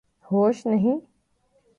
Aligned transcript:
ہوش 0.25 0.65
نہیں 0.65 0.99